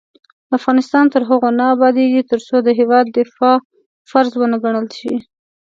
[0.57, 3.57] افغانستان تر هغو نه ابادیږي، ترڅو د هیواد دفاع
[4.09, 5.13] فرض ونه ګڼل شي.